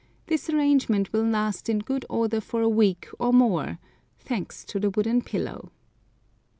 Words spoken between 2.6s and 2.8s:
a